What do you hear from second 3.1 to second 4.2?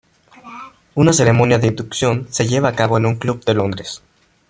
club de Londres.